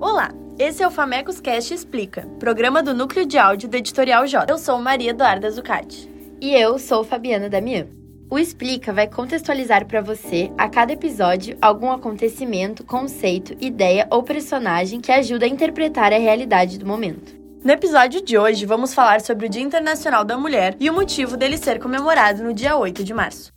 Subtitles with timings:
[0.00, 4.50] Olá, esse é o Famecos Cast Explica, programa do núcleo de áudio do Editorial J.
[4.50, 6.10] Eu sou Maria Eduarda Zucati.
[6.40, 7.86] E eu sou Fabiana Damian.
[8.30, 15.02] O Explica vai contextualizar para você, a cada episódio, algum acontecimento, conceito, ideia ou personagem
[15.02, 17.38] que ajuda a interpretar a realidade do momento.
[17.62, 21.36] No episódio de hoje, vamos falar sobre o Dia Internacional da Mulher e o motivo
[21.36, 23.52] dele ser comemorado no dia 8 de março.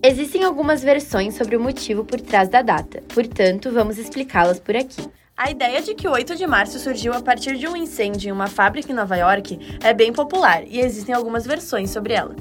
[0.00, 5.02] Existem algumas versões sobre o motivo por trás da data, portanto, vamos explicá-las por aqui.
[5.36, 8.32] A ideia de que o 8 de março surgiu a partir de um incêndio em
[8.32, 12.36] uma fábrica em Nova York é bem popular e existem algumas versões sobre ela.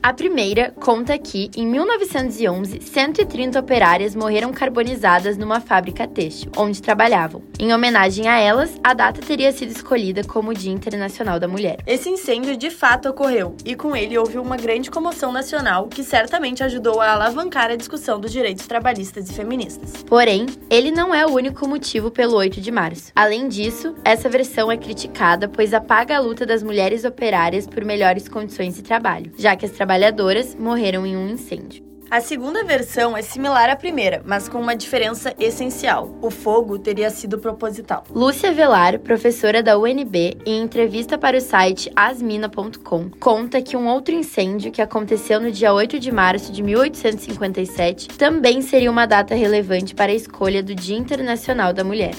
[0.00, 7.42] A primeira conta que, em 1911, 130 operárias morreram carbonizadas numa fábrica têxtil, onde trabalhavam.
[7.58, 11.78] Em homenagem a elas, a data teria sido escolhida como o Dia Internacional da Mulher.
[11.84, 16.62] Esse incêndio de fato ocorreu, e com ele houve uma grande comoção nacional que certamente
[16.62, 20.04] ajudou a alavancar a discussão dos direitos trabalhistas e feministas.
[20.04, 23.10] Porém, ele não é o único motivo pelo 8 de março.
[23.16, 28.28] Além disso, essa versão é criticada pois apaga a luta das mulheres operárias por melhores
[28.28, 31.82] condições de trabalho, já que as trabalhadoras morreram em um incêndio.
[32.10, 37.08] A segunda versão é similar à primeira, mas com uma diferença essencial: o fogo teria
[37.08, 38.04] sido proposital.
[38.10, 44.14] Lúcia Velar, professora da UNB, em entrevista para o site asmina.com, conta que um outro
[44.14, 49.94] incêndio que aconteceu no dia 8 de março de 1857 também seria uma data relevante
[49.94, 52.14] para a escolha do Dia Internacional da Mulher.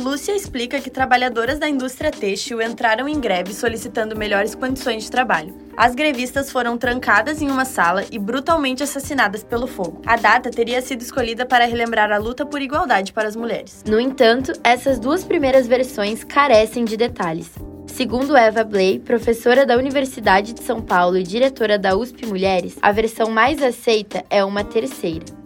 [0.00, 5.54] Lúcia explica que trabalhadoras da indústria têxtil entraram em greve solicitando melhores condições de trabalho.
[5.76, 10.00] As grevistas foram trancadas em uma sala e brutalmente assassinadas pelo fogo.
[10.06, 13.84] A data teria sido escolhida para relembrar a luta por igualdade para as mulheres.
[13.86, 17.50] No entanto, essas duas primeiras versões carecem de detalhes.
[17.86, 22.90] Segundo Eva Blay, professora da Universidade de São Paulo e diretora da USP Mulheres, a
[22.92, 25.39] versão mais aceita é uma terceira.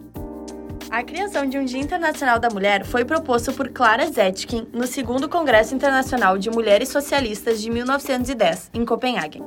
[0.95, 5.27] A criação de um Dia Internacional da Mulher foi proposto por Clara Zetkin no segundo
[5.27, 9.43] Congresso Internacional de Mulheres Socialistas de 1910, em Copenhague.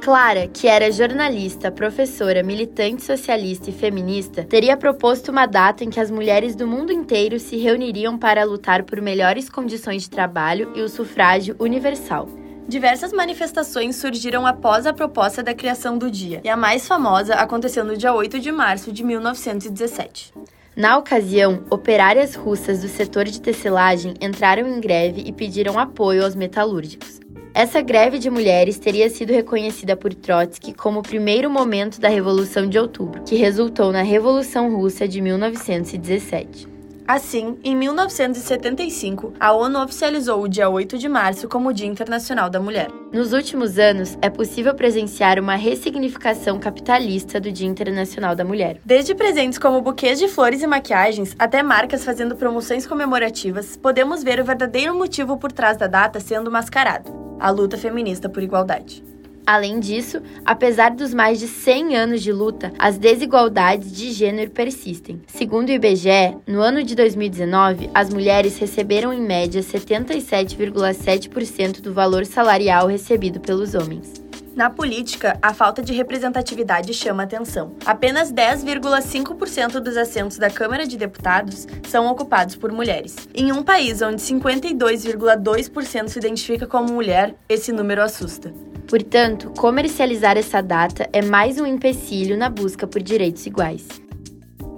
[0.00, 6.00] Clara, que era jornalista, professora, militante socialista e feminista, teria proposto uma data em que
[6.00, 10.80] as mulheres do mundo inteiro se reuniriam para lutar por melhores condições de trabalho e
[10.80, 12.26] o sufrágio universal.
[12.66, 17.84] Diversas manifestações surgiram após a proposta da criação do dia, e a mais famosa aconteceu
[17.84, 20.32] no dia 8 de março de 1917.
[20.76, 26.34] Na ocasião, operárias russas do setor de tecelagem entraram em greve e pediram apoio aos
[26.34, 27.18] metalúrgicos.
[27.54, 32.68] Essa greve de mulheres teria sido reconhecida por Trotsky como o primeiro momento da Revolução
[32.68, 36.68] de Outubro, que resultou na Revolução Russa de 1917.
[37.06, 42.50] Assim, em 1975, a ONU oficializou o dia 8 de março como o Dia Internacional
[42.50, 42.88] da Mulher.
[43.12, 48.80] Nos últimos anos, é possível presenciar uma ressignificação capitalista do Dia Internacional da Mulher.
[48.84, 54.40] Desde presentes como buquês de flores e maquiagens, até marcas fazendo promoções comemorativas, podemos ver
[54.40, 59.04] o verdadeiro motivo por trás da data sendo mascarado: a luta feminista por igualdade.
[59.46, 65.22] Além disso, apesar dos mais de 100 anos de luta, as desigualdades de gênero persistem.
[65.28, 72.26] Segundo o IBGE, no ano de 2019, as mulheres receberam em média 77,7% do valor
[72.26, 74.26] salarial recebido pelos homens.
[74.56, 77.76] Na política, a falta de representatividade chama atenção.
[77.84, 83.14] Apenas 10,5% dos assentos da Câmara de Deputados são ocupados por mulheres.
[83.34, 88.52] Em um país onde 52,2% se identifica como mulher, esse número assusta.
[88.88, 93.86] Portanto, comercializar essa data é mais um empecilho na busca por direitos iguais.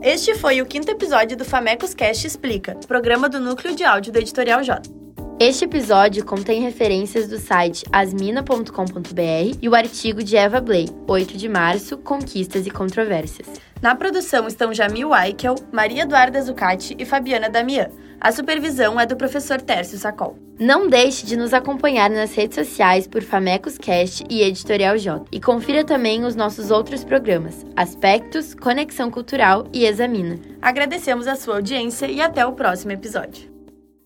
[0.00, 4.18] Este foi o quinto episódio do Famecos Cast Explica, programa do núcleo de áudio do
[4.18, 4.80] Editorial J.
[5.40, 11.48] Este episódio contém referências do site asmina.com.br e o artigo de Eva Blay, 8 de
[11.48, 13.46] março, Conquistas e Controvérsias.
[13.80, 17.88] Na produção estão Jamil Aikel, Maria Eduarda Zucati e Fabiana Damian.
[18.20, 20.36] A supervisão é do professor Tércio Sacol.
[20.58, 25.24] Não deixe de nos acompanhar nas redes sociais por Famecos Cast e Editorial J.
[25.30, 30.36] E confira também os nossos outros programas, Aspectos, Conexão Cultural e Examina.
[30.60, 33.57] Agradecemos a sua audiência e até o próximo episódio.